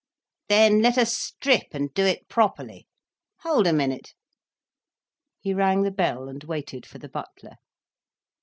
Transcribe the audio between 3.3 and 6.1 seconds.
Hold a minute—" He rang the